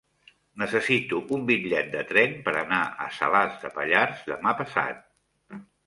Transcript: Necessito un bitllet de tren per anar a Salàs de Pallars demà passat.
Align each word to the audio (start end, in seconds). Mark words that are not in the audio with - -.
Necessito 0.61 1.19
un 1.37 1.43
bitllet 1.51 1.93
de 1.97 2.03
tren 2.13 2.35
per 2.49 2.55
anar 2.63 2.81
a 3.07 3.13
Salàs 3.21 3.63
de 3.67 3.75
Pallars 3.79 4.29
demà 4.35 4.59
passat. 4.65 5.11